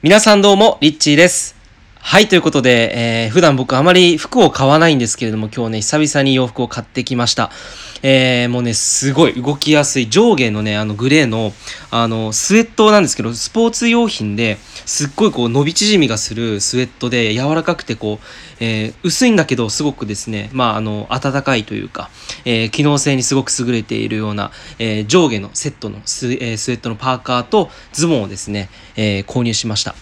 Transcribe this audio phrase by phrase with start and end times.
[0.00, 1.56] 皆さんどうも、リッチーです。
[1.98, 7.50] はい、ということで、えー普段僕あまり服を買わないんですけれども、今日ね、久々に洋服を買ってきました。
[8.02, 11.52] えーもうね、すごい動きやすい、上下のね、あの、グレーの、
[11.90, 18.26] あの、スウェットなんですけど、スポーツ用品で、すっごいこう、伸び縮みがするスウェットで、柔らかくてこう、
[18.60, 22.10] えー薄いんだけど、すごくですね、まあ、あの、暖かいというか、
[22.44, 29.94] えー機能性にすごく優れているような、え上下のセットのス,、えスウェットのパーカーとズボンをですね、え購入しました。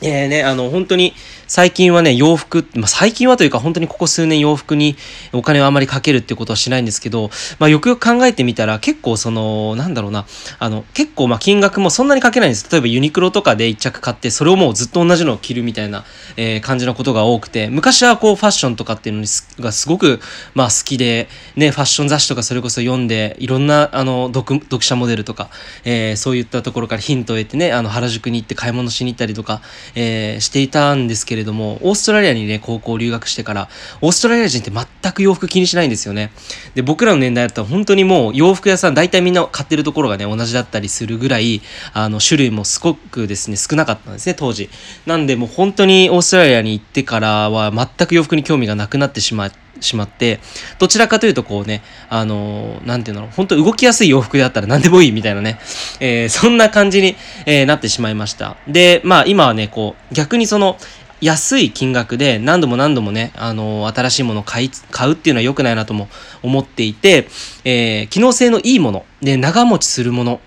[0.00, 1.14] えーね、あの、本当に、
[1.54, 4.96] 最近はね、洋服、まあ、最近はというか、本当にここ数年洋服に
[5.32, 7.30] お金をあまりかけるってことはしないんですけど、
[7.60, 10.26] まあ、よくよく考えてみたら、結構その、なんだろうな、
[10.58, 12.68] あの、結構まあ、金額もそんなにかけないんです。
[12.68, 16.04] 例えばユニクロとかで一着買って、それをもうずっと同じのを着るみたいな、
[16.36, 19.24] えー感じのことが多くて、昔はこう、ファッションとかっていうの
[19.60, 20.18] がすごく、
[20.54, 25.50] まあ、好きで、ね、ファッション雑誌とかそれこそ読んで、いろんな、あの、読、読者モデルとか、
[25.84, 29.62] えーそういったところからヒントを得てね、あの、原宿に行って買い物しに行ったりとか、
[29.94, 33.68] えーしていたんですけれども、オーストラリアにね、高校留学してから、
[34.00, 36.32] オーストラリア人って全く洋服気にしないんですよね。
[36.74, 44.70] で、僕らの年代だったら本当にもう洋服屋さん、大体みんな買ってるところがね、同じだったりするぐらい、あの、種類もすごくですね、少なかったんですね、当時。
[45.06, 50.40] なんでもう本当にオーストラリアに行ってからは全く洋服に興味がなくなってしましまって、
[50.78, 55.58] どちらかというとこうね、あのーていうの、本当動きやすい洋服であったら何でもいいみたいなね、
[56.00, 58.56] えーそんな感じに、えーなってしまいました。
[58.68, 60.78] で、まあ今はね、こう、逆にその、
[61.24, 66.08] 安い金額で何度も何度もね、あのー新しいものを買い、買うっていうのは良くないなとも
[66.42, 67.28] 思っていて、
[67.64, 70.40] えー機能性のいいもの、で、長持ちするもの、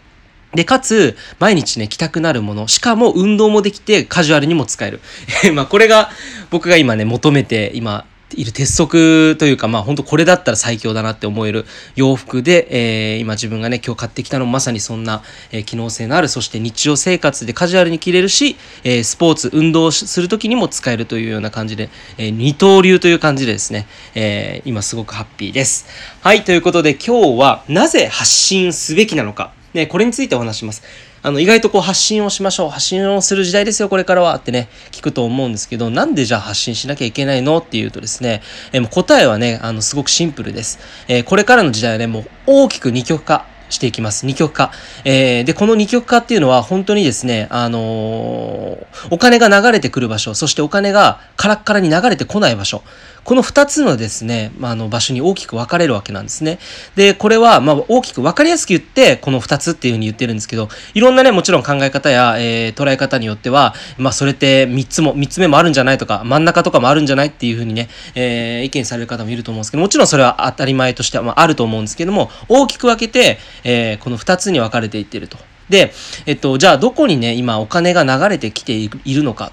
[0.54, 5.02] で、かつ、毎日ね、着たくなるもの、しかも運動もできて、カジュアルにも使える。
[5.54, 6.12] まあ、これが、
[6.52, 8.06] 僕が今ね、求めて、今、
[8.36, 12.68] いる鉄則というか、まあ、本当これだったら最強だなって思える洋服で、
[13.14, 25.88] えー今自分がね、今日買ってきたのもまさにそんな、えー機能性のある、そして日常生活でカジュアルに着れるし、えースポーツ、運動する時にも使えるというような感じで、え二刀流という感じでですね、え今すごくハッピーです。
[26.22, 29.57] はい、ということで今日はなぜ発信すべきなのか。
[29.74, 30.84] ね、これについてお話します。
[31.24, 32.70] あの、意外とこう発信をしましょう。
[32.70, 37.58] 発信をする時代ですよ、これからはってね、聞くと思うんですけど、なんでじゃあ発信しなきゃいけないの？
[37.58, 38.42] っていうとですね、
[38.72, 40.80] えもう答えはね、あの、すごくシンプルです。
[41.08, 43.46] えーこれからの時代はね、もう大きく二極化。
[43.70, 44.26] していきます。
[44.26, 44.72] 二極化。
[45.04, 52.82] えーで、この二極化っていうのは本当にですね、あのーお金が流れてくる場所、そしてお金がカラッカラに流れてこない場所。
[53.28, 56.60] この二つのですね、まあ、の場所に大きく分かれるわけなんですね。
[56.96, 75.38] で、これは、ま、大きく分かりやすく言って、この二つっていうふうに言ってるんですけど、いろんなね、もちろん考え方や、えー捉え方によっては、まあ、それって三つも、三つ目もあるんじゃないとか、真ん中とかもあるんじゃないっていうふうにね、えー意見される方もいると思うんですけど、もちろんそれは当たり前としては、まあ、ると思うんですけども、大きく分けて、えーこの二つに分かれていってると。
[75.68, 75.92] で、
[76.26, 79.52] えっと、じゃあどこにね、今お金が流れてきているのか。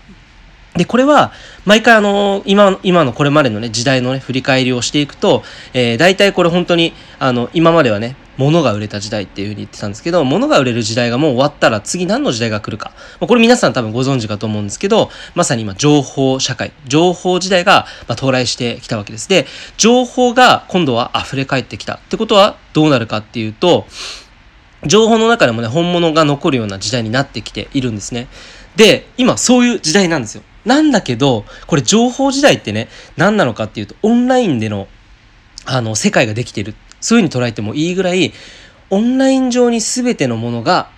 [0.77, 1.33] で、これは、
[1.65, 12.93] 毎回あの、今、今のこれまでのね、時代のね、振り返りをしていくと、えー、大体これ本当に、あの、今まではね、物が売れた時代っていうふうに言ってたんですけど、物が売れる時代がもう終わったら次何の時代が来るか。
[13.21, 19.29] まこれ皆さん多分ご存知かと思うんですけど、まさに今、情報社会、情報時代が、ま、到来してきたわけです。
[19.29, 19.47] で、
[19.77, 21.95] 情報が今度は溢れ返ってきた。
[21.95, 23.87] ってことはどうなるかっていうと、
[24.85, 28.27] 情報の中でもね、本物が残るような時代になってきているんですね。
[28.75, 30.43] で、今そういう時代なんですよ。
[30.65, 34.89] なんだけど、これ情報時代ってね、何なのかっていうと、オンラインでの、
[35.67, 36.75] あの、世界ができてる。
[37.01, 38.33] そういうふうに捉えてもいいぐらい、
[38.91, 40.89] オンライン上に全てのものが、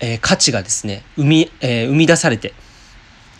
[0.00, 2.54] えー価値がですね、生み、えー生み出されて、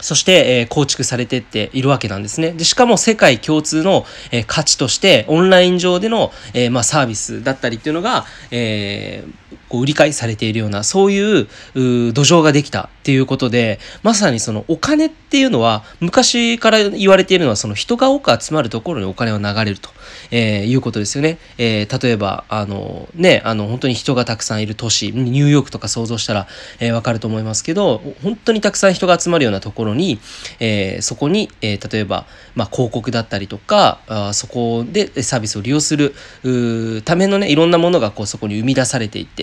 [0.00, 2.52] そして、えー構築されてっているわけなんですね。
[2.52, 19.90] で、しかも世界共通の、えー価値として、オンライン上での、えーまあ、サービスだったりっていうのが、えーこう売り買いされているような、そういうう土壌ができたっていうことで、まさにそのお金っていうのは、昔から言われているのは、その人が多く集まるところにお金は流れると、
[20.30, 21.38] えーいうことですよね。
[21.58, 26.46] えー例えば、あの、ね、あの、本当に人がたくさんいる都市、ニューヨークとか想像したら、
[26.80, 30.18] えーわかると思いますけど、本当にたくさん人が集まるようなところに、
[30.60, 36.14] えーそこに、えー例えば、まあ、広告だったりとか、あそこでサービスを利用する
[36.44, 39.37] うためのね、いろんなものがこうそこに生み出されていって、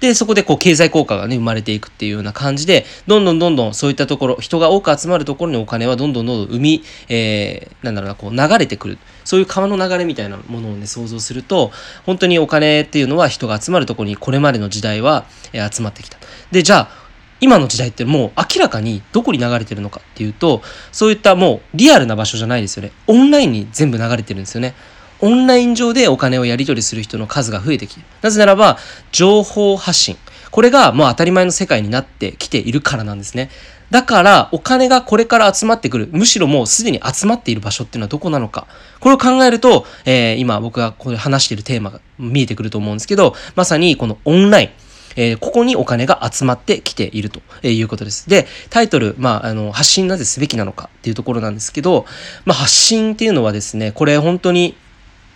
[0.00, 8.98] で、そこでこう経済効果がね、生まれていくっていうような感じで、どんどんどんどんそういったところ、人が多く集まるところにお金はどんどんどんどん生み、えーなんだろうな、こう流れてくる。
[9.24, 11.70] そういう川の流れみたいなものをね、想像すると、
[12.04, 16.18] 本当にお金っていうのは人が集まるところにこれまでの時代は、えー集まってきた。
[16.50, 17.08] で、じゃあ、
[17.40, 20.62] 今の時代ってもう明らかにどこに流れてるのかっていうと、
[20.92, 22.92] そういったもうリアルな場所じゃないですよね。
[23.06, 24.74] オンラインに全部流れてるんですよね。
[25.20, 28.06] オンライン上でお金をやり取りする人の数が増えてきてる。
[28.22, 28.78] なぜならば、
[29.12, 30.16] 情報発信。
[30.50, 33.50] これがもう当たり前の世界になってきているからなんですね。
[33.90, 38.66] だからお金がこれから集まってくる、むしろもうすでに集まっている場所っていうのはどこなのか。
[39.00, 44.70] これを考えると、えー、今僕がこれ話しているテーマが見えてくると思うんですけど、まさにこのオンライン。
[45.16, 48.30] えー、ここにお金が集まってきているということです。
[48.30, 52.06] で、タイトル、まあ、あの、発信なぜすべきなのかっていうところなんですけど、
[52.44, 54.76] まあ、発信っていうのはですね、これ本当に、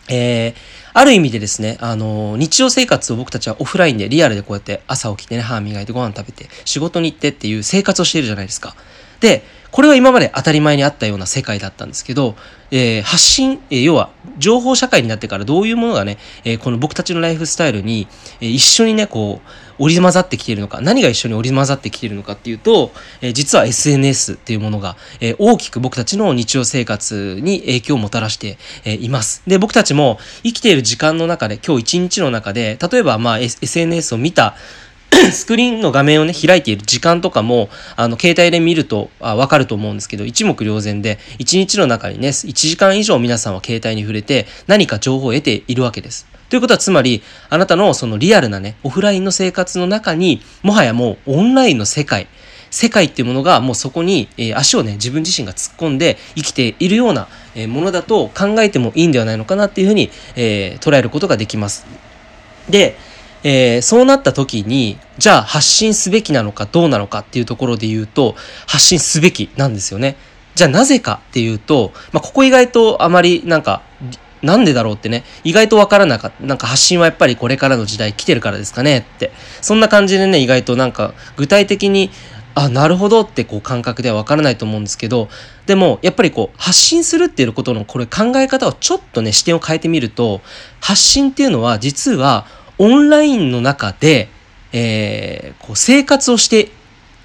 [0.09, 0.55] えー、
[0.95, 8.75] ある意味でですね、あの、日常生活を僕たちはオフラインでリアルでこうやって朝起きてね、歯磨いてご飯食べて、仕事に行ってっていう生活をしているじゃないですか。
[9.21, 12.37] で、これは今まで当たり前にあったような世界だったんですけど、
[12.71, 18.07] えー、発信、えー、要は情報社会になってからどういうものがね、えー、この僕たちのライフスタイルに、
[18.43, 19.49] え一緒にね、こう、
[19.79, 22.93] 織り交ざってきているのか、何が一緒に織り交ざってきているのかっていうと、
[23.23, 29.43] え実は SNS っていうものが、え大きく僕たちの日常生活に影響をもたらして、えいます。
[29.47, 34.55] で、僕たちも生きている時間の中で、今日一日の中で、例えばまあ SNS を見た
[35.33, 46.27] スクリーンの画面をね、開いている時間とかも、あの、携帯で見ると、あわかると思うんですけど、一目瞭然で、一日の中にね、1時間以上皆さんは携帯に触れて、何か情報を得ているわけです。
[46.49, 52.27] ということは、つまり、あなたのそのリアルなね、オフラインの生活の中に、もはやもうオンラインの世界、
[52.71, 61.85] 世界っていうものがもうそこに、え、足をね、自分自身が突っ込んで生きているような、え、ものだと考えてもいいんではないのかなっていうふうに、えー、捉えることができます。
[62.71, 62.97] で、
[63.45, 68.35] えー、そうなった時に、じゃあ発信すべきなのかどうなのかっていうところで言うと、
[68.67, 70.17] 発信すべきなんですよね。
[70.55, 73.83] じゃあなぜかっていうと、まあ、ここ意外とあまりなんか、
[74.43, 76.45] なんでだろうってね、意外とわからなかった。
[76.45, 79.33] なんか発信はやっぱりこれからの時代来てるからですかねって。
[79.61, 82.11] そんな感じでね、意外となんか具体的に、
[82.55, 85.29] あ、なるほどってこう感覚ではわからないと思うんですけど、
[85.67, 90.43] でもやっぱりこう発信するっていうことのこれ考え方をちょっとね、視点を変えてみると、
[90.81, 92.47] 発信っていうのは実は
[92.83, 94.29] オンラインの中で、
[94.73, 96.73] えー、こう生活をして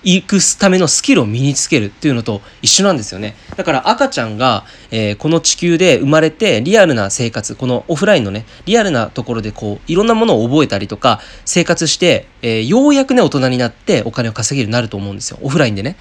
[0.04, 3.34] いくためのスキルを身につけるっていうのと一緒なんですよね。
[3.56, 15.40] だから赤ちゃんが、えー、この地球で生まれてリアルな生活、このオフラインのね、リアルなところでこう、いろんなものを覚えたりとか、生活して、えー、ようやくね、大人になってお金を稼げるようになると思うんですよ。
[15.42, 15.96] オフラインでね。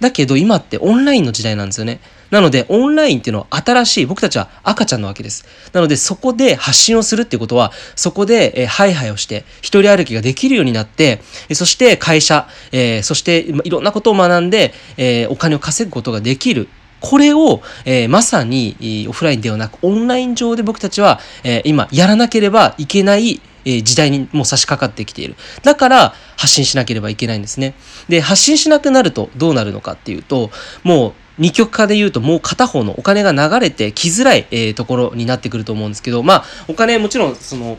[0.00, 2.00] だけど今ってオンラインの時代なんですよね。
[2.32, 5.44] なので、オンラインっていうのは新しい、僕たちは赤ちゃんなわけです。
[5.74, 11.20] なので、そこで発信をするっていうことは、そこで、えー、ハイハイをして、一人歩きができるようになって、
[11.52, 16.68] そして会社、えー、そしていろんなことを学んで、えー、お金を稼ぐことができる。
[17.00, 25.34] これを、えー、まさにオフラインではなくオンライン上で僕たちは、えー、今やらなければいけない、え、時代にもう差し掛かってきている。
[25.64, 27.74] だから発信しなければいけないんですね。
[28.08, 30.50] で、発信しなくなるとどうなるのかっていうと、
[30.84, 37.78] もう二極化で言うともう片方のお金が流れてきづらい、えー、ところになってくると思うんですけど、まあ、お金もちろんその、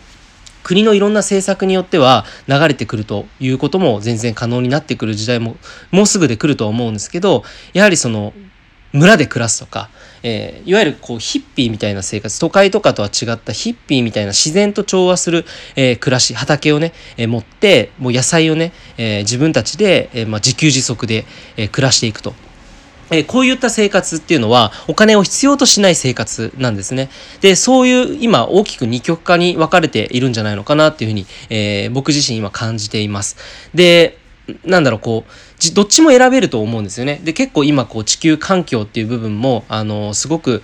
[0.64, 5.56] 国のいろんな政策によっては流れてくるということも全然可能になってくる時代も
[5.92, 8.34] もうすぐで来ると思うんですけど、やはりその
[8.92, 9.90] 村で暮らすとか、
[10.24, 15.46] えー、いわゆるこうヒッピーみたいな生活、都会とかとは違ったヒッピーみたいな自然と調和する、
[15.78, 21.26] えー、暮らし、畑をね、えー、持って、もう野菜をね、え自分たちで、えまあ、自給自足で、
[21.58, 22.36] え暮らしていくと。
[23.14, 27.10] えこういった生活っていうのはお金を必要としない生活なんですね。
[27.42, 33.38] で、そういう今大きく二極化に分かれているんじゃないのかなっていうふうに、えー、僕自身今感じています。
[33.74, 34.18] で、
[34.66, 37.22] なんだろう、こう、どっちも選べると思うんですよね。
[37.24, 40.62] で、結構今こう地球環境っていう部分も、あの、すごく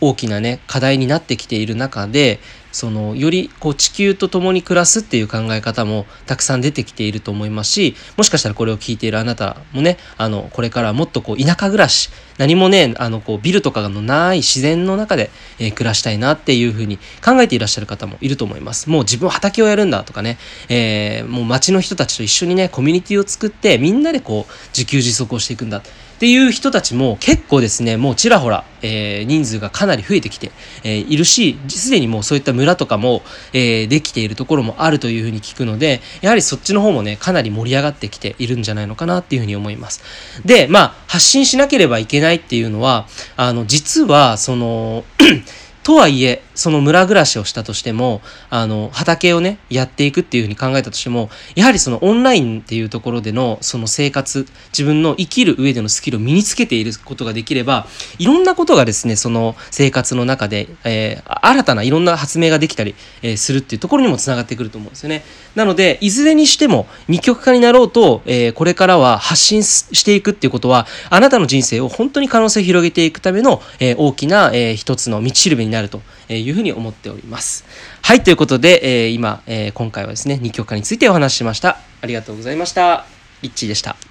[0.00, 2.38] 大きなね、課題になってきている中で、
[2.76, 18.90] そのよりこう地球と共に暮らすっていう考え方もたくさん出てきていると思いますしもしかしたらこれを聞いているあなたもねあのこれからもっとこう田舎暮らし何もねあのこうビルとかのない自然の中で、えー、暮らしたいなっていうふうに考えていらっしゃる方もいると思います。
[18.90, 20.36] もう自分は畑をやるんだとかね、
[20.68, 25.82] えー、もう町の人たちと一緒にねコミュニティを作ってみんなでこう自給自足をしていくんだ。
[26.16, 30.50] っていう人たちも結構ですね、もうちらほら、えー、人数がかなり増えてきて、
[30.82, 33.20] えー、いるし、すでにもうそういった村とかも、
[33.52, 40.02] えー、できているところもあるというふうに聞くので、やはりそっちの方もね、かなり盛り上がってきているんじゃないのかなっていうふうに思います。
[40.46, 43.06] で、まあ、発信しなければいけないっていうのは、
[43.36, 45.04] あの、実は、その
[45.84, 57.86] とはいえ、その村暮らしをしたとしても、あの、畑をね、やっていくっていうふうに考えたとしても、やはりそのオンラインっていうところでの、その生活、自分の生きる上でのスキルを身につけていることができれば、
[58.18, 65.24] いろんなことがですね、その生活の中で、えー、新たないろんな発明ができたり、えー、するっていうところにもつながってくると思うんですよね。
[65.54, 77.64] なので、いずれにしても、二極化になろうと、えー、これからは発信していくっていうことは、あなたの人生を本当に可能性を広げていくための、え大きな、えー、一つの道しるべになるといいうふうに思っております。
[78.02, 81.78] はい、ということで、えー今、えー今回はですね、二極化についてお話ししました。
[82.00, 83.04] ありがとうございました。
[83.42, 84.05] リッチーでした。